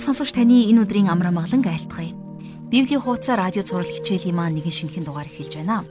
[0.00, 2.16] Ирхэм сонсогч таны энэ өдрийн амраа маглан айлтгая.
[2.72, 5.84] Библийн хуудасаа радио цаурал хичээлийн маань нэгэн шинэхэн дугаар эхэлж байна.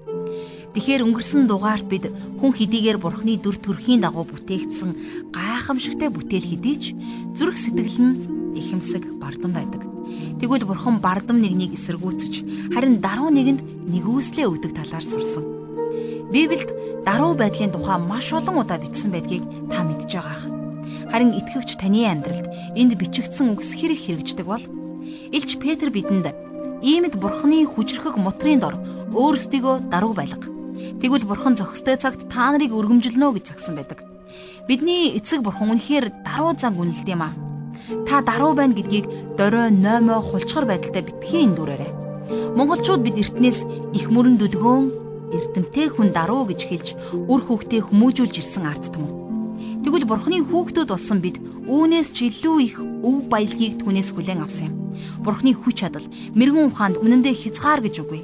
[0.74, 2.10] Тэгэхээр өнгөрсөн дугаарт бид
[2.42, 6.98] хүн хэдийгээр бурхны дүр төрхийн дагуу бүтээгдсэн гайхамшигтай бүтээл хэдий ч
[7.38, 8.14] зүрх сэтгэл нь
[8.58, 9.86] ихэмсэг бардам байдаг.
[10.42, 13.62] Тэгвэл бурхан бардам нэгнийг эсэргүүцэж харин даруй нэгэнд
[13.94, 15.46] нэгүслээ өгдөг талаар сурсан.
[16.34, 20.59] Библиэд даруй байдлын тухай маш олон удаа бичсэн байдгийг та мэдж байгаах.
[21.10, 24.64] Харин итгэгч таны амьдралд энд бичигдсэн үгс хэрэг хэрэгждэг бол
[25.34, 26.34] Илч Петр бидэнд
[26.82, 28.76] иймд бурхны хүчрхэг мотрын дор
[29.14, 30.48] өөрсдийгөө даруй байлга.
[31.02, 34.06] Тэгвэл бурхан зохистой цагт та нарыг өргөмжилнө гэж загсан байдаг.
[34.68, 37.34] Бидний эцэг бурхан үнэхээр даруй зан үнэлт юм аа.
[38.08, 42.56] Та даруй байна гэдгийг дорой ноймоо хулчгар байдалтай битгий эндүрээрэ.
[42.56, 43.66] Монголчууд бид эртнээс
[43.98, 44.86] их мөрөн дүлгөөн
[45.34, 46.88] эрдэмтэй хүн даруй гэж хэлж
[47.30, 49.29] үр хөвгтөө хүмүүжүүлж ирсэн арт түмэн.
[49.90, 54.94] Тэгвэл бурхны хүүхдүүд болсон бид үүнээс ч илүү их өв баялагийг түүнээс хүлээн авсан юм.
[55.26, 56.06] Бурхны хүч чадал,
[56.38, 58.22] мэрэгэн ухаанд үнэндээ хязгаар гэж үгүй.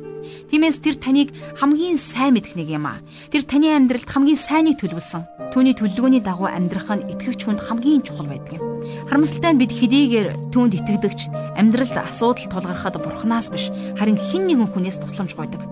[0.53, 3.01] Тиймээс тэр таныг хамгийн сайн мэдэх нэг юм аа.
[3.33, 5.25] Тэр таны амьдралд хамгийн сайныг төлөвлөсөн.
[5.57, 8.85] Түүний төлөвлөгөөний дагуу амьдрах нь итгэгч хүнд хамгийн чухал байдаг юм.
[9.09, 15.01] Харамсалтай нь бид хэдийгээр түүнд итгэдэгч амьдралд асуудал тулгархад бурхнаас биш харин хэн нэгэн хүнээс
[15.01, 15.65] тусламж гуйдаг.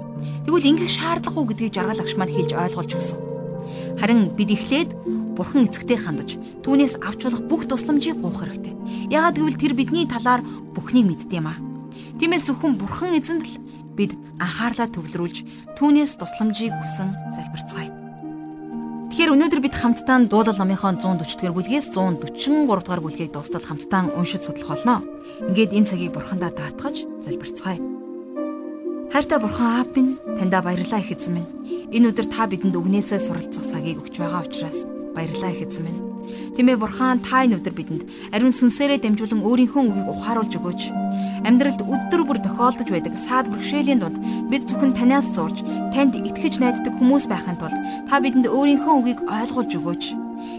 [0.50, 3.19] Тэгвэл ингэх шаардлагагүй гэдгийг жаргал агш маань хэлж ойлгуулж өгсөн.
[4.02, 4.89] Харин бид эхлээд
[5.33, 8.73] Бурхан эцэгтэй хандаж түүнээс авч болох бүх тусламжийг гуйх хэрэгтэй.
[9.09, 10.45] Яагаад гэвэл тэр бидний талаар
[10.77, 11.57] бүхнийг мэддэг юм аа.
[12.21, 13.57] Тиймээс зөвхөн Бурхан эзэнд л
[13.97, 17.91] бид анхаарлаа төвлөрүүлж түүнээс тусламжийг хүсэн залбирцгаая.
[19.13, 24.81] Тэгэхээр өнөөдөр бид хамтдаа дуулал номынхоо 140-р бүлгээс 143 дугаар бүлгийг дуустал хамтдаа уншиж судлах
[24.81, 25.05] болно.
[25.53, 27.77] Ингээд энэ цагийг Бурхандаа даатгаж залбирцгаая.
[29.13, 31.49] Хайртай Бурхан Аав минь таньда баярлалаа их эзэн минь.
[31.93, 36.01] Энэ өдөр та бидэнд өгнөөсөө суралцах цагийг өгч байгаа учраас баярлалаа их эзэн минь.
[36.53, 40.81] Тэмээ бурхан та энэ өдөр бидэнд ариун сүнсээрээ дамжуулан өөрийнхөө үгийг ухааруулж өгөөч.
[41.50, 44.18] Амьдралд өдөр бүр тохиолдож байдаг саад бэрхшээлийн дунд
[44.53, 49.72] бид зөвхөн танаас зурж танд итгэж найддаг хүмүүс байхын тулд та бидэнд өөрийнхөө үгийг ойлгуулж
[49.81, 50.03] өгөөч.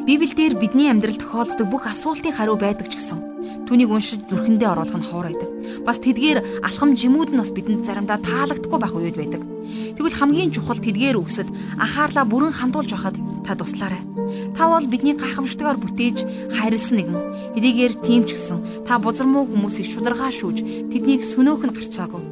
[0.05, 3.35] Библиэлд бидний амьдралд тохиолддог бүх асуултын хариу байдаг ч гэсэн
[3.71, 5.51] түүнийг уншиж зүрхэндээ оруулах нь ховор байдаг.
[5.87, 9.54] Бас тэдгээр алхам жимүүд нь бас бидэнд заримдаа таалагдахгүй байх үед байдаг.
[9.95, 13.17] Тэгвэл хамгийн чухал тэдгээр үгсэд анхаарлаа бүрэн хандуулж байхад
[13.47, 14.03] та туслаарай.
[14.57, 17.19] Та бол бидний гайхамшигтайгаар бүтээж хайрлсан нэгэн.
[17.55, 22.25] Хэдийгээр тийм ч гэсэн та бузар муу хүмүүсийг шударгаа шүүж тэднийг сөнөөх нь гарцаагүй.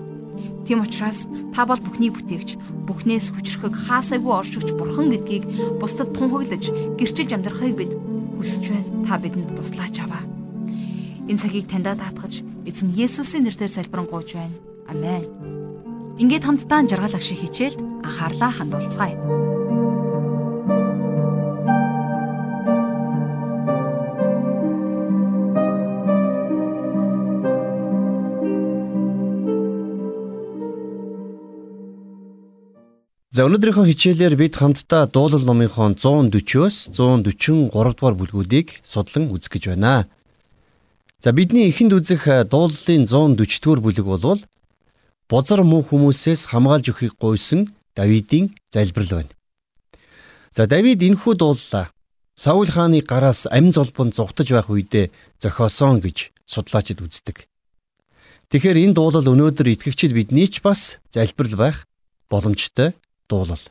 [0.67, 5.45] Тийм учраас та бол бүхний бүтээгч, бүхнээс хүчрхэг хаасайгүй оршигч бурхан гэдгийг
[5.79, 7.93] бусдад тунхаглаж гэрчилж амьдрахыг бид
[8.39, 8.91] хүсэж байна.
[9.07, 10.25] Та бидэнд туслаач аваа.
[11.31, 14.57] Энэ цагийг таньдаа даатгаж эзэн Есүсийн нэрээр залбирanгуйч байна.
[14.91, 15.62] Амен.
[16.21, 19.17] Ингээд хамтдаа жаргал агшиг хичээлд анхаарлаа хандуулцгаая.
[33.33, 40.05] За өнөөдрийнхөө хичээлээр бид хамтдаа дуулал номынхон 140-оос 143 дугаар бүлгүүдийг судлан үзэх гэж байна.
[41.25, 44.45] За бидний эхэнд үзэх дуулалын 140 дугаар бүлэг бол
[45.33, 49.33] бузар муу хүмүүсээс хамгаалж өгөхийг гуйсан Давидын залбирал байна.
[50.53, 51.89] За Давид энэхүү дууллаа
[52.37, 55.09] Саул хааны гараас амь золбон зугтаж байх үедээ
[55.41, 57.49] зохиосон гэж судлаачид үздэг.
[58.53, 61.77] Тэгэхээр энэ дуулал өнөөдөр итгэгчид бидний ч бас залбирал байх
[62.29, 62.93] боломжтой
[63.25, 63.65] дуулал.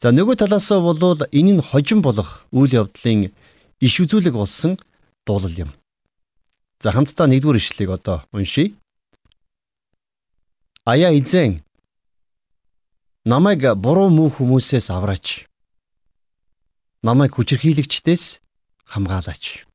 [0.00, 3.28] За нөгөө талаас нь бол энэ нь хожим болох үйл явдлын
[3.80, 4.80] иш үзүүлэг болсон
[5.28, 5.70] дуулал юм.
[6.80, 8.72] За хамтдаа нэгдүгээр ишлэлийг одоо уншийе.
[10.86, 11.66] Аяа эзэн
[13.26, 15.50] намайг буруу муу хүмүүсээс авраач.
[17.02, 18.38] Намайг хүчрхийлэгчдээс
[18.86, 19.66] хамгаалаач.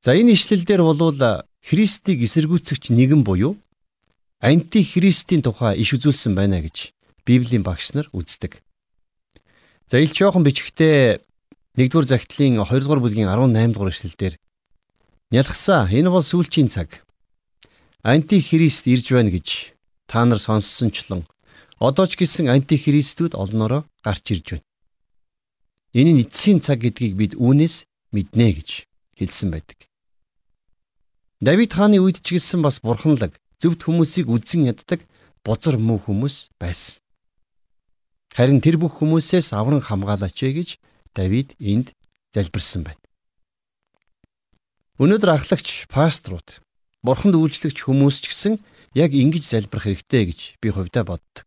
[0.00, 1.12] За энэ ишлэл дээр бол
[1.60, 3.60] Христийг эсэргүүцэгч нэгэн буюу
[4.40, 6.96] антихристийн тухай иш үзүүлсэн байна гэж
[7.28, 8.64] Библийн багш нар үздэг.
[9.92, 11.20] За ил жоохон бичгтээ
[11.76, 14.34] 1-р захидлын 2-р бүлгийн 18-р эшлэлдэр
[15.36, 17.03] нялхсаа энэ бол сүүлчийн цаг.
[18.04, 19.72] Антихрист ирж байна гэж
[20.04, 21.24] та нар сонссончлон
[21.80, 24.68] одоо ч гэсэн антихристүүд олноороо гарч ирж байна.
[25.96, 28.70] Энэ нь эцсийн цаг гэдгийг бид үүнээс мэднэ гэж
[29.16, 29.88] хэлсэн байдаг.
[31.40, 35.00] Давид хааны үед ч гэсэн бас бурханлаг зөвхт хүмүүсийг үдсэн яддаг
[35.40, 37.00] бузар муу хүмүүс байсан.
[38.36, 40.76] Харин тэр бүх хүмүүсээс авран хамгаалаач гэж
[41.16, 41.96] Давид энд
[42.36, 43.00] залбирсан байна.
[45.00, 46.63] Өнөөдөр ахлагч пасторууд
[47.04, 48.54] бурханд үйлчлэгч хүмүүс ч гэсэн
[48.96, 51.46] яг ингэж залбирах хэрэгтэй гэж би хувьдаа боддог.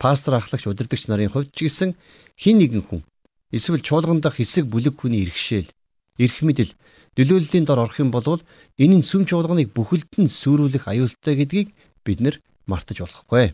[0.00, 1.92] Пастор ахлагч удирдагч нарын хувьд ч гэсэн
[2.40, 3.04] хин нэгэн хүн
[3.52, 5.68] эсвэл чуулган дах хэсэг бүлэг хүний иргэшэл
[6.16, 6.72] эрх мэдэл,
[7.20, 8.40] нөлөөллийн дор орох юм бол
[8.80, 11.68] энэ нь сүм чуулганыг бүхэлд нь сүрүүлэх аюултай гэдгийг
[12.00, 13.52] бид нар мартаж болохгүй.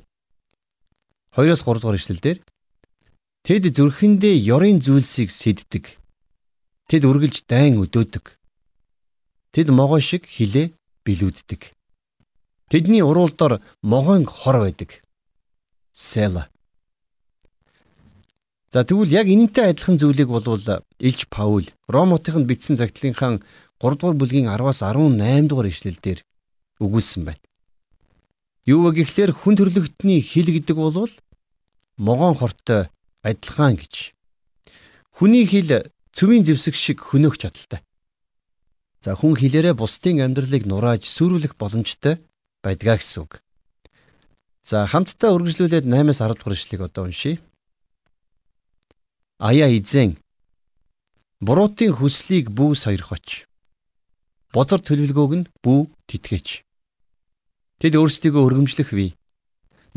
[1.35, 2.39] 2-оос 3 дугаар ишлэлдэр
[3.43, 5.99] Тэд зүрхэндээ ёрын зүйлсийг сэддэг.
[6.87, 8.39] Тэд үргэлж дайн өдөөдөг.
[9.51, 10.71] Тэд могоо шиг хилээ
[11.05, 11.75] билүүддэг.
[12.71, 15.03] Тэдний уруулдор могоон хор байдаг.
[15.93, 16.49] Села.
[18.73, 23.37] За тэгвэл яг энэнтэй адилхан зүйлийг болвол Илч Паул Ромотынд бичсэн загтлынхаа
[23.83, 26.25] 3 дугаар бүлгийн 10-аас 18 дугаар ишлэлдэр
[26.81, 27.45] өгүүлсэн байна.
[28.65, 31.13] Юу вэ гэхлээр хүн төрлөختний хил гэдэг бол
[32.01, 32.89] могоон хортой
[33.21, 34.17] адилхан гэж.
[35.13, 35.85] Хүний хил
[36.17, 37.85] цөвийн зэвсэг шиг хөнөөх чадaltaй.
[39.03, 42.23] За хүн хилээрээ бусдын амьдралыг нурааж сүрүүлэх боломжтой
[42.63, 43.43] байдгаа гэсэн үг.
[44.63, 47.43] За хамтдаа үргэлжлүүлээд 8-аас 10 дугаар ишлэгийг одоо уншийе.
[49.43, 50.15] Аяа эзэн
[51.43, 53.51] буруутын хүслийг бүү сойрхоч.
[54.55, 56.63] Бозор төлөвлөгөөг нь бүү тэтгэж.
[57.83, 59.19] Тэд өөрсдийгөө өргөмжлөх бий.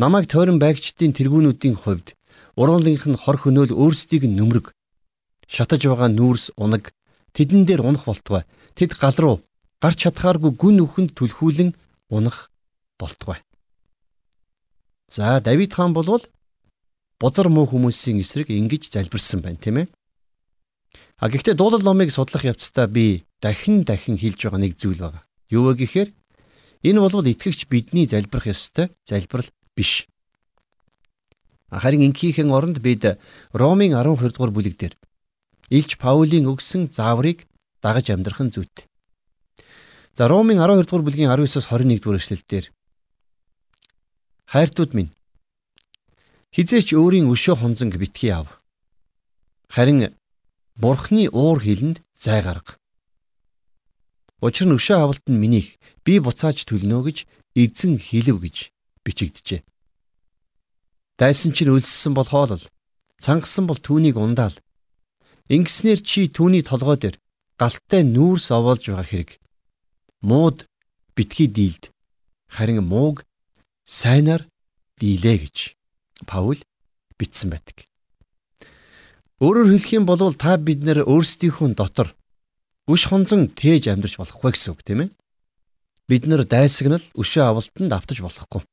[0.02, 2.18] Намайг тойрон байгчдын тэргүүнүүдийн хувьд
[2.56, 4.72] Уруулынх нь хор хөнөөл өөрсдийг нүмерэг.
[5.44, 6.95] Шатаж байгаа нүүрс унаг
[7.36, 8.48] тэдэн дээр унах болтугай.
[8.74, 9.36] Тэд гал руу
[9.84, 11.76] гарч чадхааргүй гүн үхэнд түлхүүлэн
[12.10, 12.50] унах
[12.98, 13.44] болтугай.
[15.12, 16.24] За Давид хаан болвол
[17.20, 19.88] бузар муу хүмүүсийн эсрэг ингэж залбирсан байна, тийм ээ.
[21.20, 25.24] А гэхдээ дуулал номыг судлах явцдаа би дахин дахин хэлж байгаа нэг зүйл байна.
[25.52, 26.10] Юу вэ гэхээр
[26.84, 30.08] энэ болвол итгэгч бидний залбирах ёстой залбирал биш.
[31.70, 33.20] Харин инкийнхэн оронд бид
[33.54, 34.96] Ромын 12 дугаар бүлэг дээр
[35.70, 37.50] Илч Паулийн өгсөн зааврыг
[37.82, 38.86] дагаж амьдрах нь зүйтэй.
[40.14, 42.66] За Ромын 12 дугаар бүлгийн 19-оос 21 дугаар эшлэлдэр
[44.46, 45.12] Хайртууд минь
[46.54, 48.48] хизээч өөрийн өшөө хонзонг битгий ав.
[49.68, 50.14] Харин
[50.78, 52.78] Бурхны уур хилэнд зай гарга.
[54.40, 57.18] Учир нь өшөө авалт нь минийх би буцааж төлнө гэж
[57.58, 58.72] эзэн хэлв гэж
[59.04, 59.66] бичигдэжээ.
[61.18, 62.64] Дайсан чинь үлссэн бол хоолол.
[63.18, 64.56] Цангасан бол түүнийг ундаал.
[65.46, 67.16] Ингэснээр чи түүний толгой дээр
[67.62, 69.32] галттай нүүрс овоолж байгаа хэрэг.
[70.26, 70.66] Мууд
[71.14, 71.94] битгий дийлд.
[72.50, 73.22] Харин мууг
[73.86, 74.42] сайнаар
[74.98, 75.58] дийлээ гэж
[76.26, 76.58] Паул
[77.20, 77.86] бичсэн байдаг.
[79.38, 82.16] Өөрөөр хэлэх юм бол та бид нэр өөрсдийнхөө дотор
[82.90, 85.10] үш хонзон тээж амьдарч болохгүй гэсэн үг тийм ээ.
[86.10, 88.64] Бид нар дайсагнал өшөө авалтанд автаж болохгүй.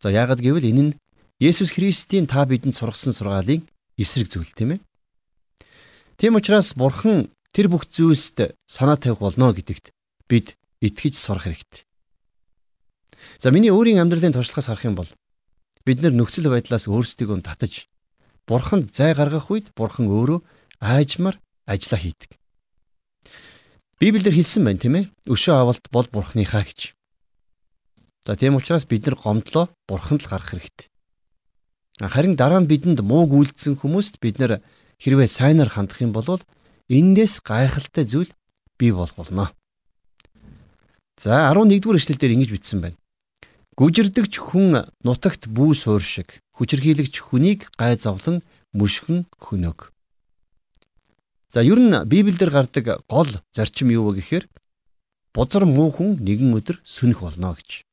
[0.00, 0.96] За яагад гэвэл энэ нь
[1.42, 3.66] Есүс Христийн та бидэнд сургасан сургаалын
[3.98, 4.80] эсрэг зүйл тийм ээ.
[6.16, 9.90] Тийм учраас Бурхан тэр бүх зүйлсд санаа тавих болно гэдэгт
[10.30, 11.82] бид итгэж сурах хэрэгтэй.
[13.38, 15.10] За миний өөрийн амьдралын туршлагаас харах юм бол
[15.82, 17.90] бид нар нөхцөл байдлаас өөрсдийгөө татаж
[18.46, 20.44] Бурханд зай гаргах үед Бурхан өөрөө
[20.80, 22.36] аажмаар ажилла хийдэг.
[23.98, 25.04] Библиэр хэлсэн байна тийм ээ.
[25.26, 26.92] Өшөө авалт бол Бурханыхаа гэж.
[28.26, 30.88] За тийм учраас бид нар гомдлоо Бурханд л гарах хэрэгтэй.
[32.04, 34.60] Харин дараа нь бидэнд мууг үйлдсэн хүмүүст бид нэр
[35.02, 36.40] хэрвээ сайнаар хандах юм бол
[36.88, 38.30] эндээс гайхалтай зүйл
[38.78, 39.52] бий болох болно.
[41.16, 42.98] За 11-р эшлэлдэр ингэж бичсэн байна.
[43.78, 48.42] Гүжирдэгч хүн нутагт бүү суур шиг хүчрхийлэгч хүнийг гай зовлон
[48.74, 49.90] мөшгөн хөнөөг.
[51.54, 54.44] За ер нь Библиэлд гардаг гол зарчим юу вэ гэхээр
[55.34, 57.86] бузар муу хүн нэгэн өдөр сүнэх болно гэж.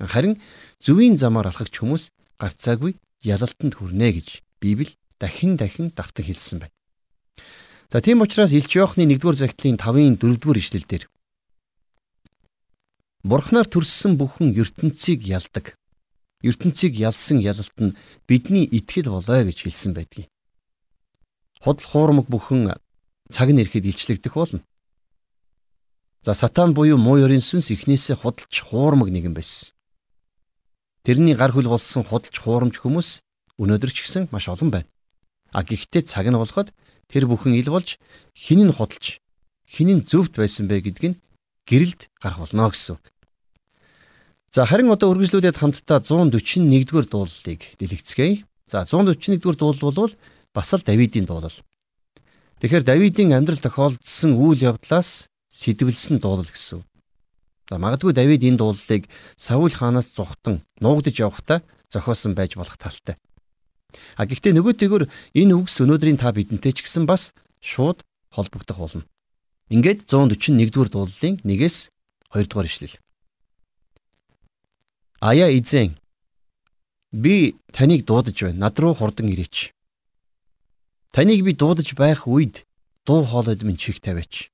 [0.00, 0.40] Харин
[0.80, 2.08] зөвийн замаар алхагч хүмүүс
[2.40, 4.28] гарцаагүй ялалтанд хүрнэ гэж
[4.60, 6.74] Библи дахин дахин давтан хэлсэн байна.
[7.92, 11.02] За тийм учраас Илч Иохны 1-р захидлын 5-ын 4-р ишлэлдэр
[13.22, 15.78] Бурхнаар төрссөн бүхэн ертөнцийг ялдаг.
[16.42, 17.94] ертөнцийг ялсан ялалт нь
[18.26, 20.26] бидний итгэл болоо гэж хэлсэн байдгийг.
[21.62, 22.74] Худал хуурмаг бүхэн
[23.30, 24.66] цаг нь ирэхэд илчлэгдэх болно.
[26.26, 29.70] За сатан буюу муу ёрийн сүнс эхнээсээ худалч хуурмаг нэгэн байсан.
[31.06, 33.22] Тэрний гар хөл болсон худалч хуурамч хүмүүс
[33.62, 34.90] өнөөдөр ч гэсэн маш олон байна.
[35.52, 36.72] А гэхдээ цаг нь болоход
[37.12, 38.00] тэр бүхэн ил болж
[38.32, 39.20] хин нь худалч
[39.68, 41.20] хин нь зөвхт байсан бэ гэдг нь
[41.68, 42.96] гэрэлд гарах болно гэсэн.
[44.52, 48.44] За харин одоо үргэлжлүүлээд хамтдаа 141-р дуулалыг дэлгэцгээе.
[48.68, 50.12] За 141-р дуулал бол
[50.52, 51.56] бас л Давидын дуулал.
[52.60, 56.84] Тэгэхээр Давидын амьдрал тохиолдсон үйл явдлаас сэтвэлсэн дуулал гэсэн.
[57.72, 59.08] За магадгүй Давид энэ дуулалыг
[59.40, 63.16] Саул хаанаас зүхтан нуугдж явахдаа зохиосон байж болох талтай.
[64.16, 69.04] А гэхдээ нөгөөтэйгөр энэ үгс өнөөдрийн та бидэнтэй ч гэсэн бас шууд холбогдох болно.
[69.72, 71.76] Ингээд 141-р дуулалын 1-ээс
[72.32, 72.96] 2-р ишлэл.
[75.22, 75.96] Аяа эзэн
[77.12, 78.68] би таныг дуудаж байна.
[78.68, 79.72] Над руу хурдан ирээч.
[81.12, 82.66] Таныг би дуудаж байх үед
[83.06, 84.50] дуу хоолойд минь чих тавиач.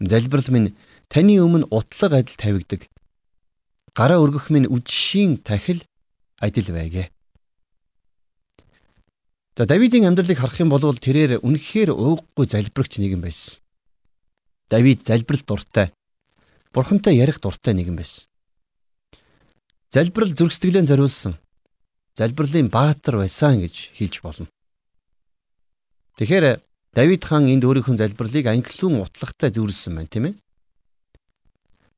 [0.00, 0.76] Залбирал минь
[1.08, 2.88] таны өмнө утлаг адил тавигдаг.
[3.96, 5.82] Гараа өргөх минь үдшийн тахил
[6.38, 7.10] адил байгэ.
[9.56, 13.62] За Давидын амьдралыг харах юм бол тэрээр үнэхээр ууггүй залбирагч нэгэн байсан.
[14.70, 15.86] Давид залбирал дуртай.
[16.72, 18.30] Бурхантай ярих дуртай нэгэн байсан.
[19.90, 21.34] Залбирал зүрх сэтгэлээ зориулсан
[22.20, 24.46] залбирлын баатар байсан гэж хэлж болно.
[26.20, 26.60] Тэгэхээр
[26.92, 30.34] Давид хаан энд өөрийнхөө залбирлыг анхлын утлагтай зөвлөсөн байна, тийм ээ?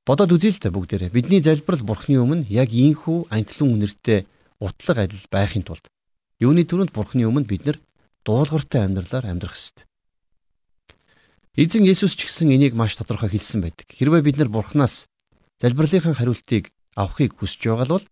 [0.06, 1.10] Бодоод үзье л та бүгдээрээ.
[1.10, 4.28] Бидний залбирал Бурхны өмнө яг ийхүү анхлын үнэртэй
[4.60, 5.82] утлаг адил байхын тулд
[6.42, 7.78] юуны төрөнд Бурхны өмнө бид нар
[8.26, 9.86] дуулууртай амьдралаар амьдрах ёстой.
[11.54, 13.86] Эзэн Есүс ч гэсэн энийг маш тодорхой хэлсэн байдаг.
[13.86, 15.06] Хэрвээ бид нар Бурханаас
[15.62, 18.06] залбирлынхаа хариултыг авахыг хүсэж байгаа бол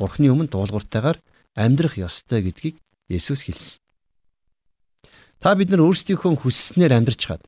[0.00, 1.18] Бурхны өмнө дуулууртайгаар
[1.52, 2.80] амьдрах ёстой гэдгийг
[3.12, 3.82] Есүс хэлсэн.
[5.40, 7.42] Та бид нар өөрсдийнхөө хүсснээр амьдрч хаад.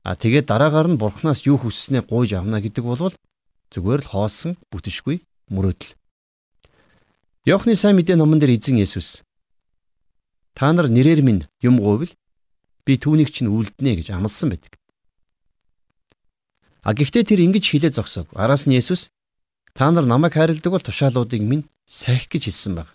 [0.00, 3.12] А тэгээд дараагаар нь бурхнаас юу хүсснээ гуйж авна гэдэг бол
[3.68, 5.20] зүгээр л хоосон бүтшгүй
[5.52, 5.99] мөрөөдөл.
[7.48, 9.24] Йохны сайн мэдээ номон дээр эзэн Есүс
[10.52, 12.12] та нар нэрээр минь юм гуйвал
[12.84, 14.76] би түүнийг чинь үлднэ гэж амласан байдаг.
[16.84, 18.28] А гэхдээ тэр ингэж хэлээ зогсоог.
[18.36, 19.08] Араас нь Есүс
[19.72, 22.92] та нар намайг хайрладаг бол тушаалуудыг минь сахих гэж хэлсэн баг.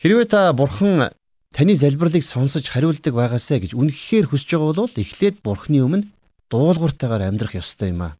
[0.00, 1.12] Хэрвээ та бурхан
[1.52, 6.08] таны залбирлыг сонсож хариулдаг байгаасаа гэж үнэхээр хүсэж байгаа бол эхлээд Бурхны өмнө
[6.48, 8.16] дуулууртайгаар амьдрах ёстой юм аа.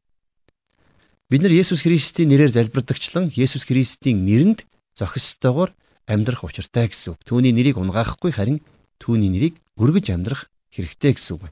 [1.32, 5.72] Бид нар Есүс Христийн нэрээр залбирдагчлан Есүс Христийн нэрэнд зохистойгоор
[6.04, 7.24] амьдрах учиртай гэсэн үг.
[7.24, 8.60] Түүний нэрийг унгаахгүй харин
[9.00, 11.48] түүний нэрийг өргөж амьдрах хэрэгтэй гэсэн үг.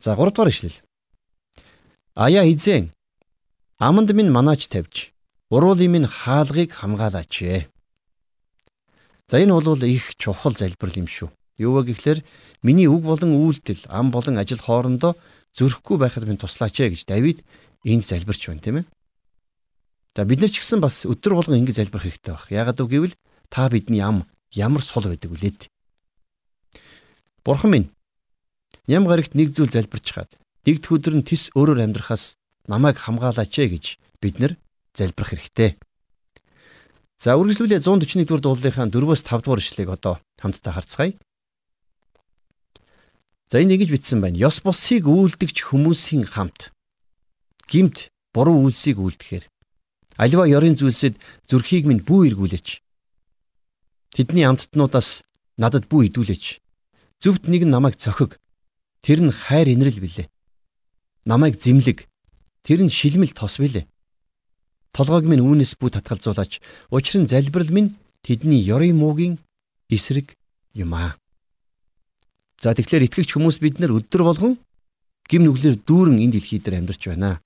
[0.00, 0.80] За 3 дугаар ишлэл.
[2.16, 2.88] Аяа эзэн
[3.76, 5.12] аманд минь манаач тавьж
[5.52, 7.68] уруулын минь хаалгыг хамгаалаач.
[9.28, 11.28] За энэ бол их чухал залбирал юм шүү.
[11.60, 12.24] Юу вэ гэхлээр
[12.64, 15.20] миний үг болон үйлдэл, ам болон ажил хоорондоо
[15.52, 17.44] зөрөхгүй байхад минь туслаач ээ гэж Давид
[17.84, 18.86] энд залбирч байна тийм ээ.
[20.16, 22.50] За бид нар ч гэсэн бас өдөр болгон ингэ залбирх хэрэгтэй баг.
[22.50, 23.14] Яагаад вэ гэвэл
[23.50, 25.70] та бидний ам ямар сул байдаг үлээд.
[27.46, 27.88] Бурхан минь
[28.90, 30.34] ям гарагт нэг зүйл залбирч хаад
[30.66, 32.34] нэгд өдөр нь тис өөрөөр амьдрахаас
[32.66, 33.84] намайг хамгаалаач ээ гэж
[34.18, 34.58] бид нар
[34.90, 35.78] залбирх хэрэгтэй.
[37.18, 41.14] За үргэлжлүүлээ 141 дугаар дуулынхаа 4-өөс 5 дугаар ишлэгийг одоо хамтдаа харцгаая.
[43.50, 44.38] За энэ ингэж бичсэн байна.
[44.38, 46.70] Ёс босыг үйлдэгч хүмүүсийн хамт
[47.68, 49.44] гимт буруу үйлсийг үйлдэхээр
[50.18, 51.14] альва ёрын зүйлсэд
[51.46, 52.82] зүрхийг минь бүү эргүүлээч.
[54.18, 55.22] Тэдний амттнуудаас
[55.60, 56.58] надад бүү идүүлээч.
[57.22, 58.42] Зөвхт нэг нь намайг цохиг.
[59.04, 60.26] Тэр нь хайр инрэл билээ.
[61.22, 62.10] Намайг зэмлэг.
[62.66, 63.86] Тэр нь шилмэл тос билээ.
[64.90, 66.58] Толгойг минь үүнээс бүү татгалзуулаач.
[66.90, 67.94] Учир нь залбирал минь
[68.26, 69.38] тэдний ёрын муугийн
[69.86, 70.34] эсрэг
[70.74, 71.14] юм аа.
[72.58, 74.58] За тэгэхээр итгэгч хүмүүс бид нар өдөр болгон
[75.30, 77.38] гим нүглэр дүүрэн энэ дэлхий дээр амьдарч байна.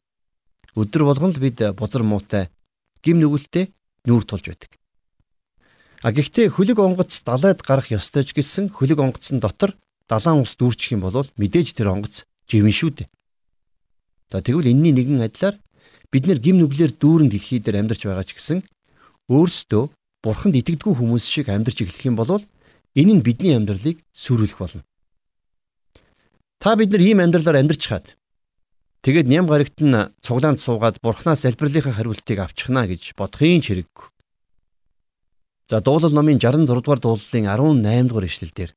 [0.76, 2.48] Өдөр болгон л бид бузар муутай
[3.04, 3.68] гим нүгэлтэй
[4.08, 4.72] нүүр тулж байдаг.
[6.02, 9.76] А гэхдээ хөлөг онгоц далайд гарах ёстой ч гэсэн хөлөг онгоцсон дотор
[10.08, 13.08] далаан ус дүүрчих юм бол мэдээж тэр онгоц живэн шүү дээ.
[14.32, 15.60] За тэгвэл энэний нэгэн адилаар
[16.10, 18.64] бид нэр гим нүглэр дүүрэн дэлхий дээр амьдарч байгаа ч гэсэн
[19.28, 19.84] өөрсдөө
[20.24, 22.40] бурханд итгэдэггүй хүмүүс шиг амьдарч эхлэх юм бол
[22.96, 24.82] энэ нь бидний амьдралыг сүрүүлэх болно.
[26.58, 28.06] Та бид нар ийм амьдралаар амьдарч хаад
[29.02, 34.06] тэгээд ням гарагт нь цуглаанд суугаад бурхнаас залбирлынхаа хариултыг авчихна гэж бодохын ч хэрэггүй.
[35.70, 38.70] За дуулал номын 66 дугаар дуулалын 18 дугаар ишлэлдэр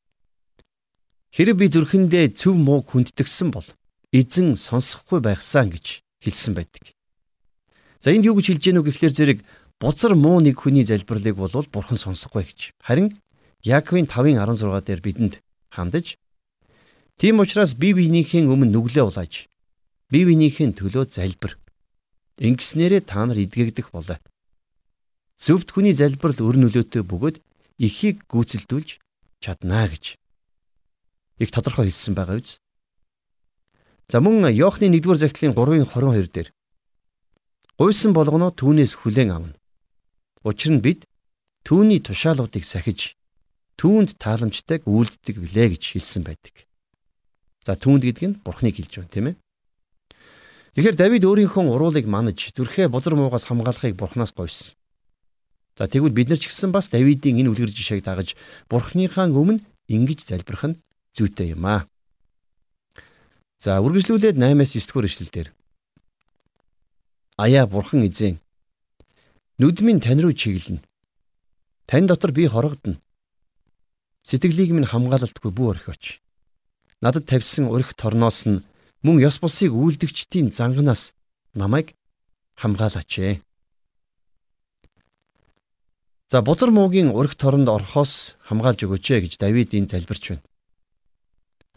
[1.35, 3.67] Хэрэг би зүрхэндээ цөв мууг хүндтгсэн бол
[4.15, 6.95] эзэн сонсохгүй байхсан гэж хэлсэн байдаг.
[7.99, 9.39] За энд юу гэж хэлж гэнэ үү гэхлээр зэрэг
[9.75, 12.59] бузар муу нэг хүний залбирлыг бол бурхан сонсохгүй гэж.
[12.79, 13.11] Харин
[13.67, 15.33] Яаковын 5:16 дээр бидэнд
[15.75, 16.15] хандаж
[17.17, 19.47] Тийм учраас бие биенийхээ өмнө нүглээ улааж
[20.11, 21.57] бие биенийхээ төлөө залбир.
[22.37, 24.19] Ингэснээрээ та нар идэгдэх болоо.
[25.39, 27.37] Зөвхт хүний залбирал өр нөлөөтэй бөгөөд
[27.79, 28.99] ихийг гүйцэлдүүлж
[29.43, 30.15] чаднаа гэж.
[31.43, 32.59] Их тодорхой хэлсэн байгаа биз?
[34.07, 36.49] За мөн Иохны 1-р захидлын 3:22 дээр
[37.75, 39.55] Гуйсан болгоно түүнээс хүлээн авна.
[40.47, 41.03] Учир нь бид
[41.67, 43.19] түүний тушаалуудыг сахиж
[43.75, 46.55] түүнд тааламжтайг үйлддэг билээ гэж хэлсэн байдаг.
[47.67, 49.35] За түүнд гэдэг нь Бурхныг хэлж байна тийм ээ.
[50.75, 54.75] Тэгэхээр Давид өөрийнхөө уруулыг манаж зүрхээ бузар муугаас хамгаалахыг Бурханаас гуйсан.
[55.79, 58.35] За тэгвэл бид нар ч гэсэн бас Давидын энэ үлгэр жишээг дагаж
[58.67, 60.79] Бурхныхаа өмнө ингэж залбирх нь
[61.15, 61.87] зүйтэй юм аа.
[63.63, 65.47] За үргэлжлүүлээд 8-аас 9 дугаар ишлэлдэр
[67.39, 68.39] Аяа бурхан эзэн.
[69.59, 70.83] Нүд минь тань руу чиглэнэ.
[71.87, 72.99] Тань дотор би хорогдно.
[74.27, 76.19] Сэтгэлийг минь хамгаалалтгүй бүү орхиоч.
[76.99, 78.63] надад тавьсан урих торноос нь
[79.05, 81.13] мөн ёс бусыг үйлдэгчдийн занганаас
[81.53, 81.93] намайг
[82.57, 83.37] хамгаалаач.
[86.31, 90.45] За бузар муугийн урих торонд орохоос хамгаалж өгөөч гэж Давид энэ залбирч байна.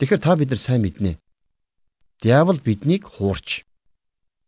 [0.01, 1.21] Тэгэхээр та бид нар сайн мэднэ.
[2.25, 3.69] Диавол биднийг хуурч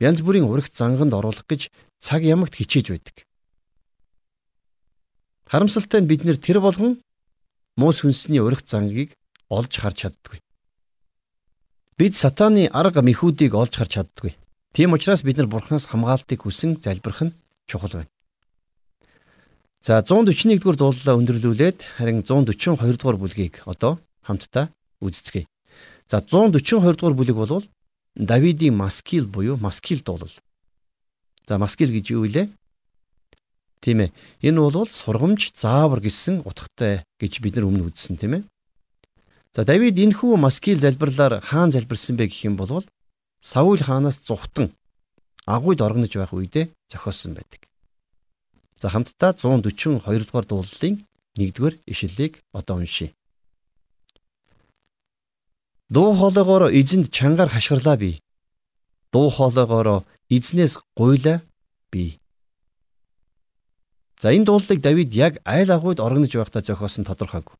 [0.00, 1.68] янз бүрийн урих занганд оруулах гэж
[2.00, 3.16] цаг ямагт хичээж байдаг.
[5.44, 6.96] Харамсалтай нь бид нэр тэр болгон
[7.76, 9.12] муу сүнсний урих зангийг
[9.52, 10.40] олж харж чаддгүй.
[12.00, 14.32] Бид сатааны арга мэхүүдийг олж харж чаддгүй.
[14.72, 17.36] Тийм учраас бид нар бурхнаас хамгаалтыг хүсэн залбирх нь
[17.68, 18.08] чухал байна.
[19.84, 24.72] За 141 дугаар дуулалаа өндөрлүүлээд харин 142 дугаар бүлгийг одоо хамтдаа
[25.04, 25.44] үздэцгээе.
[26.08, 27.68] За 142 дугаар бүлэг бол
[28.16, 30.32] Давидын маскил буюу маскил дуулал.
[31.44, 32.48] За маскил гэж юу вэ?
[33.84, 34.12] Тийм ээ.
[34.40, 38.42] Энэ бол сургамж заавар гэсэн утгатай гэж бид нар өмнө үзсэн тийм ээ.
[39.50, 42.86] За Давид энэхүү маскил залбирлаар хаан залбирсан бэ гэх юм бол
[43.42, 44.70] Саул хаанаас зүхтан
[45.46, 47.66] агуйд оргонож байх үедээ зохиосон байдаг.
[48.78, 51.02] За хамтдаа 142 дугаар дуулалын
[51.34, 53.10] 1-р ишлэлийг одоо уншийе.
[55.88, 58.22] Дуу хоолойгоор эзэнд чангаар хашгирлаа би.
[59.10, 61.42] Дуу хоолойгоор эзнээс гуйла
[61.90, 62.20] би.
[64.22, 67.56] За энэ дуулалыг Давид яг айл агуйд оргонож байхдаа зохиосон тодорхойгүй.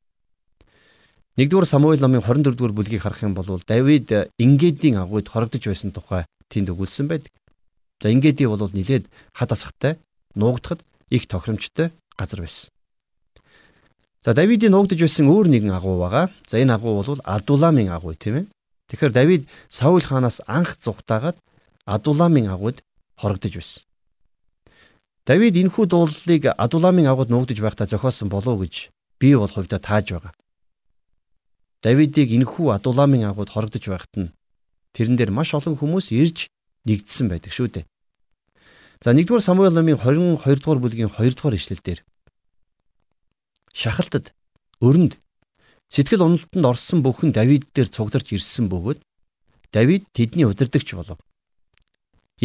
[1.37, 6.75] 1-р Самуэль номын 24-р бүлгийг харах юм бол Давид Ингээдийн агуйд хорогдож байсан тухай тэнд
[6.75, 7.31] өгүүлсэн байдаг.
[8.03, 9.99] За Ингээди бол нилээд хад асахтай
[10.35, 12.71] нуугдахад их тохиромжтой газар байсан.
[14.25, 16.29] За Давидын нуугдж байсан өөр нэгэн агуу байгаа.
[16.47, 18.47] За энэ агуу бол Адуламын агуу тийм ээ.
[18.93, 21.41] Тэгэхээр Давид Саул хаанаас анх зүхтаагаад
[21.87, 22.85] Адуламын агууд
[23.17, 23.85] хорогдож байсан.
[25.25, 30.13] Давид энэхүү дуулалыг Адуламын агууд нуугдж байхдаа зохиосон болов уу гэж би бол хувьдаа тааж
[30.13, 30.33] байгаа.
[31.81, 34.33] Давидыг энэхүү Адуламын агууд хорогдож байхад нь
[34.93, 36.53] тэрэн дээр маш олон хүмүүс ирж
[36.85, 37.85] нэгдсэн байдаг шүү дээ.
[39.01, 42.05] За 1-р Самуэль номын 22 дугаар бүлгийн 2 дугаар ишлэлдэр
[43.73, 44.37] шахалтад
[44.85, 45.17] өрөнд
[45.89, 49.01] сэтгэл уналтанд орсон бүхэн Давид дээр цугдарч ирсэн бөгөөд
[49.73, 51.17] Давид тэдний удирдагч болов.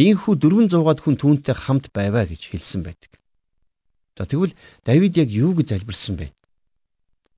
[0.00, 3.20] Ийхүү 400-аад хүн түүнтэй хамт байваа гэж хэлсэн байдаг.
[4.16, 6.32] За тэгвэл Давид яг юу гэж залбирсан бэ?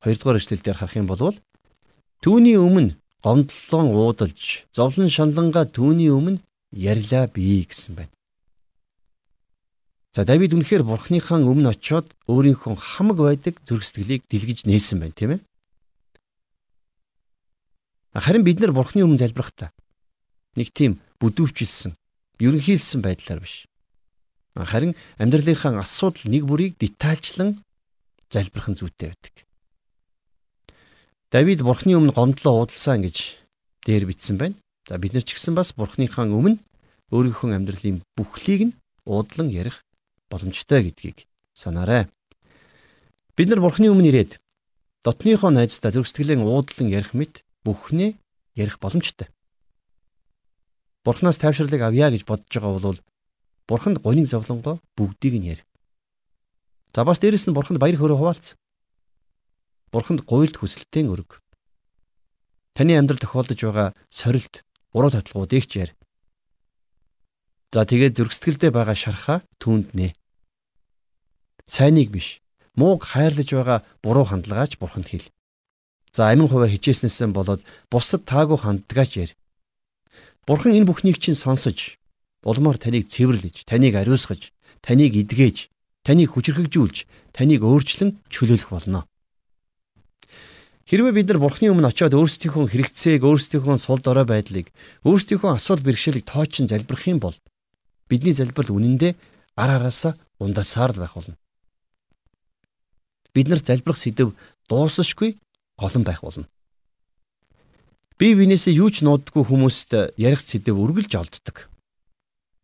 [0.07, 1.35] 2 дугаар ишлэлдэр харах юм бол
[2.25, 8.15] түүний өмнө гомдлон уудалж зовлон шаналнгаа түүний өмнө ярьлаа бий гэсэн байна.
[10.15, 15.31] За Давид үнэхээр бурхныхаа өмнө очиод өөрийнхөө хамаг байдаг зүрх сэтгэлийг дэлгэж нээсэн байна, тийм
[15.39, 15.41] ээ?
[18.19, 19.71] Харин бид нар бурхны өмнө залбирахдаа
[20.59, 21.95] нэг тийм бүдүүвчилсэн,
[22.43, 23.71] ерөнхийлсэн байдлаар биш.
[24.59, 27.55] Харин амьдралынхаа асуудал нэг бүрийг детальчлан
[28.27, 29.48] залбирх нь зүйтэй байдаг.
[31.29, 33.37] Давид бурхны өмнө гомдлоо уудалсан гэж
[33.85, 34.57] дээр бичсэн байна.
[34.89, 36.57] За бид нар ч гэсэн бас бурхныхаа өмнө
[37.13, 39.85] өөрийнхөө амьдралын бүхлийг нь уудлан ярих
[40.33, 42.09] боломжтой гэдгийг санаарай.
[43.37, 44.41] Бид нар Бурхны өмнө ирээд
[45.05, 48.17] дотныхоо найздаа зүрх сэтгэлийн уудлан ярих мэт бүхнээ
[48.57, 49.29] ярих боломжтой.
[51.05, 53.01] Бурхнаас тайвширлыг авъя гэж бодож байгаа бол
[53.69, 55.63] Бурханд гониг зовлонгоо бүгдийг нь ярь.
[56.95, 58.47] За бас дээрэс нь Бурханд баяр хөөрөө хуваалц.
[59.89, 61.41] Бурханд гуйлд хүсэлтэн өрг.
[62.77, 65.93] Таны амьдрал тохиолдож байгаа сорилт, уруу татлагуудыг ч ярь.
[67.73, 70.13] За тэгээд зүрх сэтгэлдээ байгаа шархаа түүнд нэ.
[71.65, 72.45] Сайныг биш,
[72.77, 75.33] мууг хайрлаж байгаа буруу хандлагаач бурханд хэл.
[76.13, 79.33] За амин хуваа хичээснээсээ болоод бусдад таагүй ханддагаач яар.
[80.45, 81.97] Бурхан энэ бүхнийг чинь сонсож,
[82.45, 84.53] улмаар таныг цэвэрлэж, таныг ариусгаж,
[84.85, 85.73] таныг эдгэж,
[86.05, 86.97] таныг хүчрхэгжүүлж,
[87.33, 89.08] таныг өөрчлөн чөлөөлөх болно.
[90.89, 94.73] Хэрвээ бид нар Бурхны өмнө очиод өөрсдийнхөө хэрэгцээг, өөрсдийнхөө сул дорой байдлыг,
[95.05, 97.37] өөрсдийнхөө асуудал бэрхшээлийг тоочин залбирх юм бол
[98.09, 99.13] бидний залбирал үнэндээ
[99.61, 101.37] ар араасаа ундасаар л байх болно.
[103.37, 104.33] Бид нар залбирах сэдв
[104.73, 105.37] дуусашгүй
[105.77, 106.49] олон байх болно.
[108.17, 111.69] Бие биенээсээ юу ч нууддаггүй хүмүүст ярих сэдв үргэлж олддог.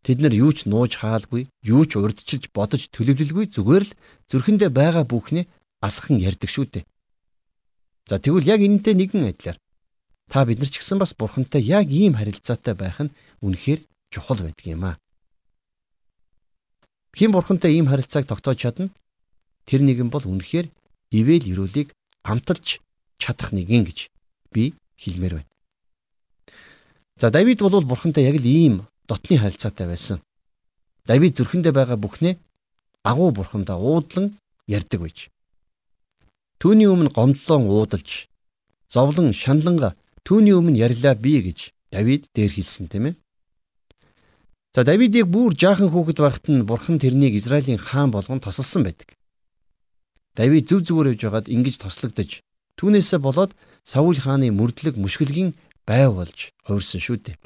[0.01, 3.93] Тэд нар юу ч нууж хаалгүй, юу ч урдчилж бодож төлөвлөлгүй зүгээр л
[4.33, 5.45] зүрхэндээ байгаа бүхнээ
[5.85, 6.85] асхан ярьдаг шүү дээ.
[8.09, 9.59] За тэгвэл яг энэтэй нэгэн адилаар
[10.29, 13.81] та бид нар ч гэсэн бас бурхантай яг ийм харилцаатай байх нь үнэхээр
[14.13, 14.97] чухал байдаг юм аа.
[17.17, 18.93] Хэн бурхантай ийм харилцааг тогтоож чадна?
[19.65, 20.69] Тэр нэгэн бол үнэхээр
[21.17, 21.97] ивэл ирүүлийг
[22.29, 22.85] амталж
[23.17, 24.13] чадах нэгэн гэж
[24.53, 25.53] би хэлмээр байна.
[27.17, 30.21] За Давид бол бурхантай яг л ийм дотны харилцаатай байсан.
[31.09, 32.37] Давид зүрхэндээ байгаа бүхнээ
[33.05, 34.37] агуу бурхандаа уудлан
[34.67, 35.31] ярьдаг байж.
[36.63, 38.31] Түүний өмнө гомдлон уудалж,
[38.89, 43.15] зовлон шаналнга Түүний өмнө ярьлаа би гэж Давид дээр хэлсэн тийм ээ.
[44.73, 49.13] За Давидыг бүр жаахан хүүхэд байхад нь Бурхан тэрнийг Израилийн хаан болгон тосолсон байдаг.
[50.33, 52.41] Давид зүв зүгээр явж байгаад ингэж тослогдож
[52.81, 53.53] түүнээсээ болоод
[53.85, 55.53] Саул хааны мөрдлөг мушгэлгийн
[55.85, 57.37] байв болж хувирсан шүү дээ.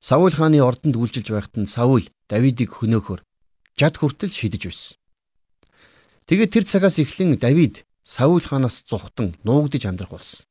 [0.00, 3.20] Саул хааны ордонд үйлчилж байхад нь Саул Давидыг хөнөөхөр
[3.76, 4.96] жад хүртэл шидэж байсан.
[6.26, 10.46] Тэгээд тэр цагаас эхлэн Давид Саул хаанаас зүхтан нуугдж амьдрах болсон.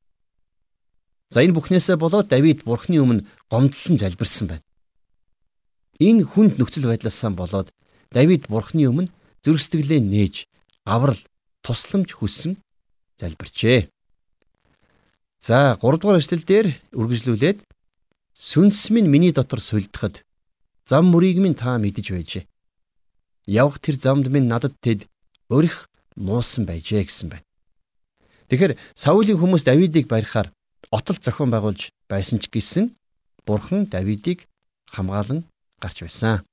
[1.32, 4.64] За энэ бүхнээсээ болоод Давид Бурхны өмнө гомдлон залбирсан байна.
[6.00, 7.72] Энэ хүнд нөхцөл байдлаасаа болоод
[8.12, 9.12] Давид Бурхны өмнө
[9.44, 10.48] зүрхсэтгэлээ нээж
[10.88, 11.20] аврал
[11.64, 12.56] тусламж хүссэн
[13.20, 13.88] залбирчээ.
[15.44, 17.60] За 3 дугаар эшлэл дээр үргэлжлүүлээд
[18.32, 20.24] сүнс минь миний дотор сулдахад
[20.88, 22.44] зам мөрийг минь та мэдэж байжээ.
[23.48, 25.08] Явх тэр замд минь надад тэд
[25.50, 27.46] өрих муусан байжээ гэсэн байна.
[28.50, 30.54] Тэгэхээр Саулийн хүмүүс Давидыг барихаар
[30.94, 32.94] отол зохион байгуулж байсан ч гэсэн
[33.46, 34.46] Бурхан Давидыг
[34.90, 35.46] хамгаалan
[35.82, 36.46] гарч байсан.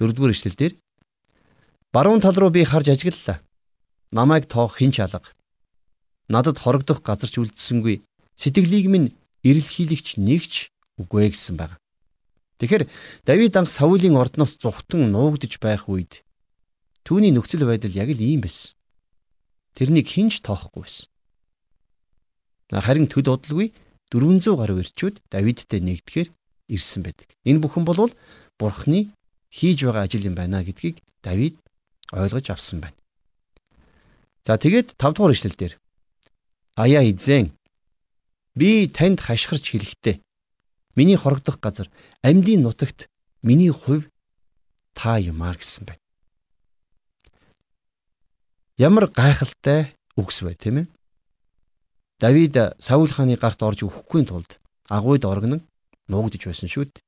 [0.00, 0.72] Дөрөвдүгээр ишлэлдэр
[1.92, 3.40] баруун тал руу би харж ажиглалаа.
[4.12, 5.32] Намайг тоох хинч алга.
[6.28, 8.02] Надад хорогдох газар ч үлдсэнгүй.
[8.36, 10.68] Сэтгэлийг минь эрэлхийлэгч нэгч
[11.00, 11.78] үгүй гэсэн байна.
[12.60, 12.88] Тэгэхээр
[13.24, 16.25] Давид анх Саулийн ордноос зүхтэн нуугдж байх үед
[17.06, 18.74] түүний нөхцөл байдал яг л ийм байсан.
[19.78, 21.06] Тэрнийг хинч тоохгүй байсан.
[22.74, 23.70] Харин төд удалгүй
[24.10, 26.28] 400 гаруй ирчүүд Давидтай нэгдэхээр
[26.66, 27.30] ирсэн байдаг.
[27.46, 28.10] Энэ бүхэн бол
[28.58, 29.14] Бурхны
[29.54, 31.54] хийж байгаа ажил юм байна гэдгийг Давид
[32.10, 32.98] ойлгож авсан байна.
[34.42, 35.74] За тэгээд 5 дугаар ишлэл дээр
[36.74, 37.54] Аяа эзэн
[38.54, 40.22] би танд хашгирч хэлэхдээ
[40.96, 41.90] миний хорогдох газар
[42.22, 43.06] амьдын нутагт
[43.42, 44.08] миний хувь
[44.94, 46.05] та юм а гэсэн байна.
[48.76, 50.86] Ямар гайхалтай үгс бай тийм ээ.
[52.20, 54.60] Давид Саул хааны гарт орж өхгүй тулд
[54.92, 55.64] агуйд оргон
[56.08, 57.04] нуугдж байсан шүү дээ.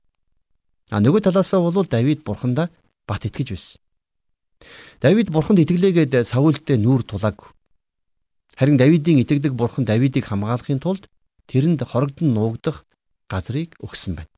[0.89, 2.73] А нөгөө талаасаа бол Давид бурхандаа
[3.05, 3.81] бат итгэж байсан.
[5.01, 7.53] Давид бурханд итгэлээгээд Саултэй нүүр тулааг.
[8.57, 11.05] Харин Давидын итгэдэг бурхан Давидыг хамгаалахын тулд
[11.53, 12.89] тэрэнд хорогдон нуугдах
[13.29, 14.33] газрыг өгсөн байна.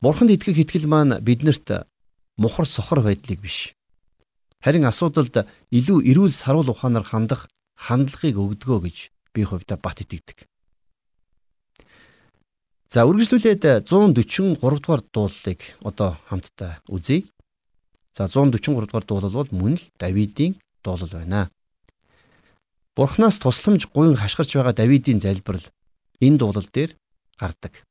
[0.00, 1.84] Бурханд итгэх итгэл маань биднэрт
[2.40, 3.76] мухар сохор байдлыг биш.
[4.60, 7.48] Харин асуудалд илүү эрүүл саруул ухаанаар хандах
[7.80, 8.96] хандлагыг өгдгөө гэж
[9.32, 10.44] би хувьдаа бат итгэдэг.
[12.92, 17.24] За үргэлжлүүлээд 143 дугаар дуулалыг одоо хамтдаа үзье.
[18.12, 21.48] За 143 дугаар дуулал бол мөн л Давидын дуулал байна.
[22.96, 25.64] Бурханаас тусламж гуйн хашгирч байгаа Давидын залбирал
[26.20, 26.98] энэ дуулал дээр
[27.38, 27.86] гардаг.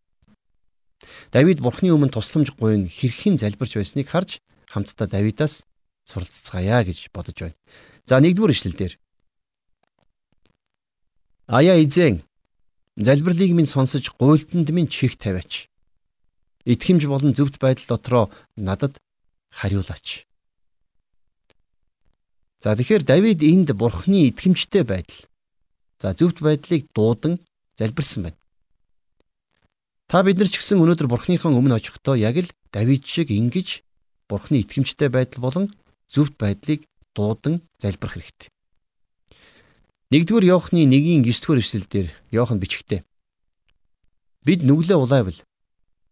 [1.32, 5.64] Давид Бурхны өмнө тусламж гуйн хэрхэн залбирч байсныг харж хамтдаа Давидаас
[6.10, 7.58] суралцгаая гэж бодож байна.
[8.10, 8.94] За нэгдүгээр ишлэл дээр
[11.46, 12.26] Аяа эзэн
[12.98, 15.70] залбирлыг минь сонсож гуйлтанд минь чих тавиач.
[16.66, 18.26] Итгэмж болон зөвхт байдал дотроо
[18.58, 18.98] надад
[19.50, 20.26] хариулаач.
[22.62, 25.26] За тэгэхээр Давид энд бурхны итгэмжтэй байдал.
[25.98, 27.40] За зөвхт байдлыг дуудан
[27.80, 28.38] залбирсан байна.
[30.12, 33.82] Та бид нар ч гэсэн өнөөдөр бурхныхан өмнө очихдоо яг л Давид шиг ингэж
[34.28, 35.66] бурхны итгэмжтэй байдал болон
[36.10, 38.50] зөвхт байдлыг дуудан залбирх хэрэгтэй.
[40.10, 43.06] 1-р Иохны 1-ийн 9-р эшлэлдэр Иохан бичгтээ.
[44.42, 45.38] Бид нүглээ улайвал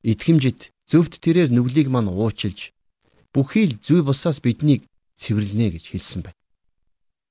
[0.06, 2.72] итгэмжит зөвхт тэрээр нүглийг мань уучилж
[3.34, 4.86] бүхий л зүй бусаас биднийг
[5.18, 6.38] цэвэрлэнэ гэж хэлсэн байна.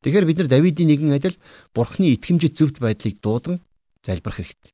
[0.03, 1.39] Тэгэхээр бид нар Давидын нэгэн адил
[1.71, 3.63] Бурхны итгэмжит зөвхт байдлыг дуудан
[4.03, 4.73] залбирх хэрэгтэй.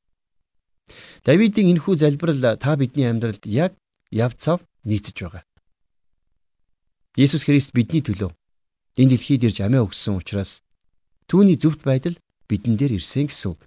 [1.25, 3.77] Давидын энэхүү залбирал та бидний амьдралд яг
[4.11, 5.45] яв цав нийцэж байгаа.
[7.17, 8.33] Есүс Христ бидний төлөө
[8.97, 10.65] энэ дэлхийд ирж амиа өгсөн учраас
[11.33, 13.61] Түүний зөвхт байдал бидэн дээр ирсэн гэсэн үг.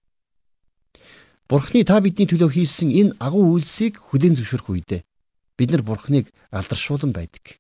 [1.50, 5.02] Бурхны та бидний төлөө хийсэн энэ агуу үйлсийг хүлээн зөвшөөрөх үедээ
[5.58, 7.58] бид нар Бурхныг алдаршуулан байдаг.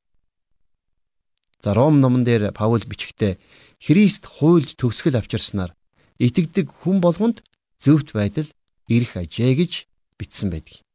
[1.61, 3.41] За Ром номон дээр Паул бичгтээ
[3.81, 5.73] Христ хуульд төгсгөл авчирснаар
[6.21, 7.41] итгэдэг хүн болгонд
[7.81, 8.45] зөвхт байдал
[8.85, 9.89] ирэх ажээ гэж
[10.21, 10.85] бичсэн байдаг.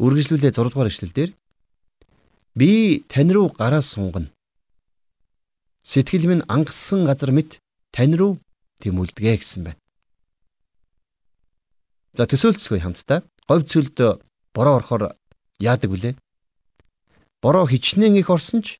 [0.00, 1.30] Үргэлжлүүлээ 6 дугаар эшлэлдэр
[2.54, 4.30] би тань руу гараа сунгана
[5.82, 7.58] Сэтгэл минь ангассан газар мэт
[7.90, 8.38] тань руу
[8.86, 9.80] тэмүүлдэгэ гэсэн байна.
[12.14, 13.98] За төсөөлцгөө хамтдаа говь цөлд
[14.54, 15.18] бороо орохоор
[15.58, 16.14] яадаг вүлээ?
[17.42, 18.78] Бороо хичнээн их орсон ч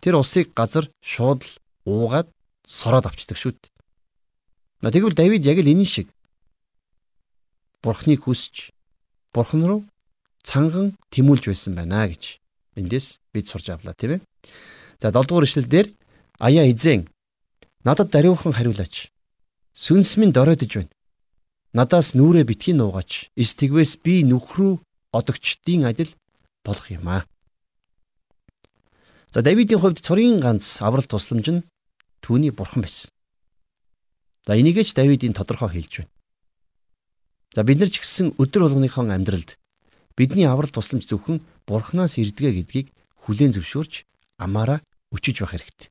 [0.00, 1.52] тэр усыг газар шууд л
[1.84, 2.32] уугаад
[2.64, 4.96] сороод авчдаг шүү дээ.
[4.96, 6.08] Тэгвэл Давид яг л энэ шиг
[7.84, 8.72] Бурхныг хүсч
[9.36, 9.84] Бурхан руу
[10.40, 12.39] цанган тэмүүлж байсан байна гэж
[12.76, 14.20] эндээс бид сурч авлаа тийм ээ.
[15.00, 15.88] За 7 дугаар ишлэл дээр
[16.38, 17.08] Аяа эзэн
[17.84, 19.10] надад даруйхан хариулаач.
[19.74, 20.92] Сүнс минь дороодж байна.
[21.72, 23.30] Надаас нүрээ битгий нуугач.
[23.36, 24.80] Эс тэгвээс би нүхрүү
[25.12, 26.10] одогчдын адил
[26.64, 27.24] болох юм аа.
[29.30, 31.64] За Давидын хувьд цорын ганц аврал тусламж нь
[32.20, 33.10] түүний бурхан байсан.
[34.46, 36.10] За энийгээ ч Давидын тодорхой хэлж байна.
[37.54, 39.54] За бид нар ч гэсэн өдөр болгоныхон амьдралд
[40.18, 41.38] бидний аврал тусламж зөвхөн
[41.70, 42.86] бурханаас ирдэгэ гэдгийг
[43.22, 44.02] хүлээн зөвшөөрч
[44.42, 44.82] амаараа
[45.14, 45.88] өчөж байх хэрэгтэй.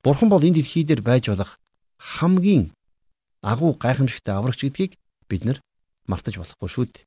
[0.00, 1.60] Бурхан бол энэ дэлхий дээр байж болох
[2.00, 2.72] хамгийн
[3.44, 4.92] агуу гайхамшигтай аврагч гэдгийг
[5.28, 5.58] бид нар
[6.08, 7.04] мартаж болохгүй шүү дээ.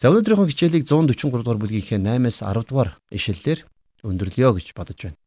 [0.00, 3.60] За өнөөдрийнхөө хичээлийг 143 дугаар бүлгийнхээ 8-аас 10 дугаар ишлэлээр
[4.08, 5.20] өндөрлөё гэж бодож байна.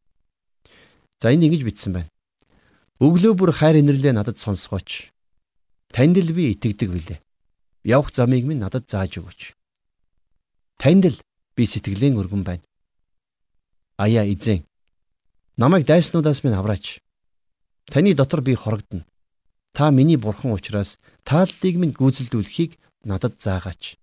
[1.22, 2.10] За энэ ингэж бичсэн байна.
[3.00, 5.14] Өглөө бүр хайр инэрлээ надад сонсгооч.
[5.94, 7.20] Танд л би итгэдэг билээ.
[7.86, 9.56] Явах замыг минь надад зааж өгөөч.
[10.78, 11.18] Танд л
[11.56, 12.66] би сэтгэлийн өргөн байна.
[13.98, 14.66] Аяа эзэн.
[15.58, 17.00] Намайг дайснуудаас минь авраач.
[17.88, 19.06] Таны дотор би хорогдно.
[19.74, 23.96] Та миний бурхан учраас тааллыг минь гүйцэлдүүлэхийг надад заагаач.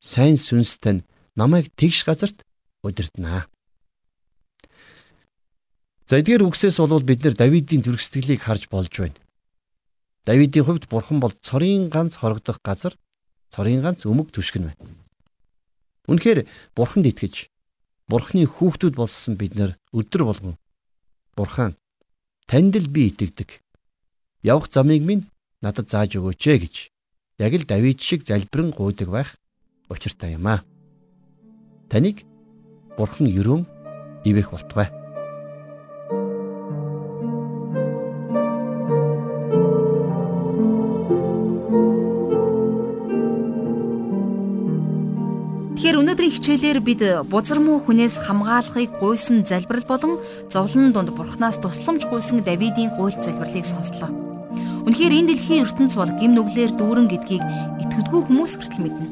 [0.00, 2.42] Сайн сүнс тань намайг тэгш газарт
[2.82, 3.46] удирднаа.
[6.08, 9.18] За эдгээр үгсээс бол бид нэр Давидын зүрх сэтгэлийг харж болж байна.
[10.24, 12.96] Давидын хувьд бурхан бол цорын ганц хорогдох газар,
[13.52, 14.80] цорын ганц өмг түшгэн байна.
[16.08, 17.52] Үнэхээр бурханд итгэж
[18.08, 20.56] бурхны хүүхдүүд болсон бид нар өдөр болгон
[21.36, 21.76] бурхан
[22.48, 23.60] танд л би итгэдэг
[24.42, 25.28] явах замыг минь
[25.60, 26.74] надад зааж өгөөч ээ гэж
[27.38, 29.36] яг л Давид шиг залбирэн гуйдаг байх
[29.92, 30.64] учиртай юм аа.
[31.88, 32.24] Таныг
[32.96, 33.64] Бурхан юрөөн
[34.24, 34.90] ивэх болтугай.
[46.18, 50.18] Өнөөдрийн хичээлээр бид бузар муу хүнээс хамгаалахыг гуйсан залбирал болон
[50.50, 54.10] зовлон дунд бурхнаас тусламж гуйсан Давидын гуйлт залбирлыг сонслоо.
[54.82, 57.44] Үнэхээр энэ дэлхийн ертөнц бол гим нүглээр дүүрэн гэдгийг
[57.86, 59.06] итгэдэггүй хүмүүс хүртэл мэднэ.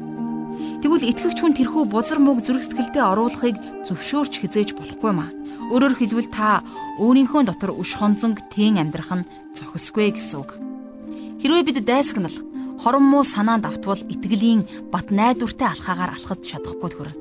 [0.83, 3.55] Тэгвэл итгэгч хүн тэрхүү бузар мууг зүрх сэтгэлдээ оруулахыг
[3.87, 5.31] зөвшөөрч хизээж болохгүй маа.
[5.71, 6.59] Өөрөөр хэлбэл та
[6.99, 10.59] өөрийнхөө дотор үш хонцонг тэн амьдрах нь зохисгүй гэсэн үг.
[11.39, 12.35] Хэрвээ бид дайсагнал
[12.81, 14.61] хорон муу санаанд автвал итгэлийн
[14.91, 17.19] бат найдвартай алхаагаар алхаж чадахгүй төрөл.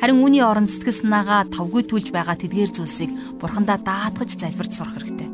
[0.00, 5.28] Харин үүний оронд сэтгэл санаагаа тавгүй түлж байгаа тэдгээр зүйлсийг бурхандаа даатгаж залбирч сурах хэрэгтэй.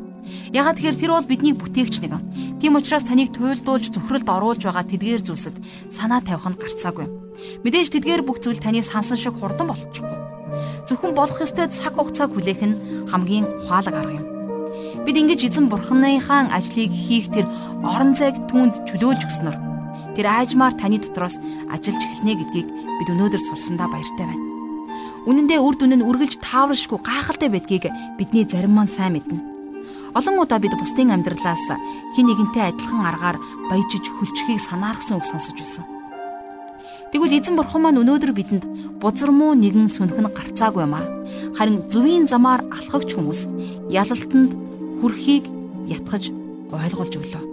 [0.53, 2.59] Ягаад тэгэхээр тэр бол бидний бүтээгч нэгэн.
[2.59, 5.57] Тийм учраас таныг туйлдуулж зөвхрөлд оруулж байгаа тэдгээр зүйлсэд
[5.93, 7.07] санаа тавих нь гарцаагүй.
[7.63, 10.17] Мэдээж тэдгээр бүх зүйл таны сансан шиг хурдан болчихгүй.
[10.87, 14.34] Зөвхөн болох ёстой цаг хугацааг хүлээх нь хамгийн ухаалаг арга юм.
[15.05, 17.45] Бид ингэж эзэн бурхныхаа ажлыг хийх тэр
[17.85, 19.55] орон зайг түүнд чөлөөлж өгснөр
[20.17, 21.37] тэр аажмаар таны дотроос
[21.69, 24.41] ажиллаж эхэлнэ гэдгийг бид өнөөдөр сурсандаа баяртай байна.
[25.29, 27.85] Үнэн дээр үр дүн нь үргэлж тааваршгүй гайхалтай байдгийг
[28.17, 29.37] бидний зарим маань сайн мэднэ.
[30.17, 31.65] Олон удаа бид бусдын амьдралаас
[32.17, 33.37] хин нэгэнтэй адилхан аргаар
[33.69, 35.85] баяжиж хөлчхийг санааргасан үг сонсож байсан.
[37.13, 38.63] Тэгвэл эзэн бурхан маань өнөөдөр бидэнд
[38.97, 41.05] бузар муу нэгэн сүнх нь гарцаагүй юм аа.
[41.53, 43.51] Харин зүвийн замаар алхагч хүмүүс
[43.93, 44.64] ялалтанд
[45.01, 45.45] хүрхийг
[45.89, 46.29] ятгах
[46.71, 47.43] ойлгуулж өглөө.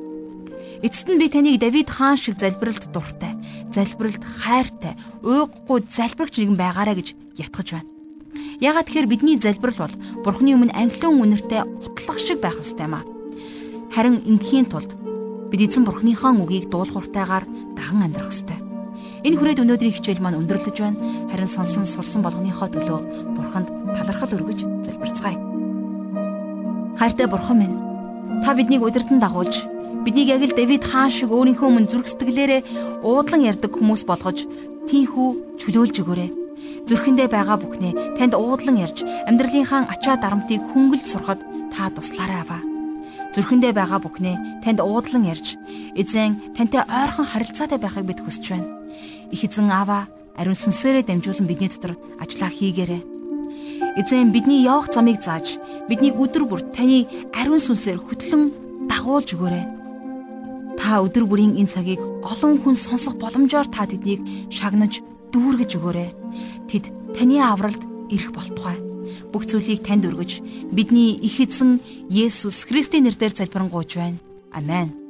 [0.82, 3.38] Эцэст нь би таныг Давид хаан шиг залбиралд дуртай,
[3.70, 7.90] залбиралд хайртай, уйггүй залбирагч нэгэн байгаарэ гэж ятгах байна.
[8.58, 9.94] Ягаад тэгэхээр бидний залбирал бол
[10.26, 13.06] Бурхны өмнө анхлын үнэртэй утлах шиг байх ёстой юм аа.
[13.94, 14.94] Харин ингийн тулд
[15.50, 18.58] бид эзэн Бурхныхаа үгийг дуулууртайгаар даган амьдрах ёстой.
[19.22, 20.98] Энэ хүрээд өнөөдрийн хичээл маань өндөрлөж байна.
[21.30, 23.00] Харин сонсон сурсан болгоныхоо төлөө
[23.34, 25.51] Бурханд талархал өргөж залбирцгаая.
[26.98, 27.76] Хайртай Бурхан минь,
[28.44, 29.64] та биднийг удирдан дагуулж,
[30.04, 34.44] биднийг яг л Давид хаан шиг өөрийнхөө өмнө зүрх сэтгэлээрээ уудлан ярддаг хүмүүс болгож,
[34.88, 36.30] тийхүү чөлөөлж өгөөрэй
[36.86, 42.62] зүрхэндээ байгаа бүхнээ танд уудлан ярьж амьдралынхаа ачаа дарамтыг хөнгөлж сурахад та туслаарай аваа.
[43.34, 45.56] Зүрхэндээ байгаа бүхнээ танд уудлан ярьж
[45.94, 48.68] эзэн тантай ойрхон харилцаатай байхыг бид хүсэж байна.
[49.30, 53.11] Их эзэн аваа ариун сүнсээрээ дамжуулан бидний дотор ажиллаа хийгээрэй.
[53.96, 57.04] Эзэн бидний явах замыг зааж бидний өдөр бүр таны
[57.36, 59.64] ариун сүнсээр хөтлөн дагуулж өгөөрэй.
[60.80, 66.10] Та өдөр бүрийн энэ цагийг олон хүн сонсох боломжоор та тэднийг шагнаж дүүргэж өгөөрэй.
[66.70, 66.84] Тэд
[67.16, 68.78] таны авралд ирэх болтугай.
[69.32, 70.40] Бүх зүйлийг танд өргөж
[70.72, 74.18] бидний их эзэн Есүс Христийн нэрээр залбирanгуйж байна.
[74.52, 75.01] Амен.